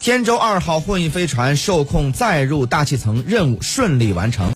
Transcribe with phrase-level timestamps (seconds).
[0.00, 4.48] 天舟二号货运飞船受控载入大气层任务顺利完成。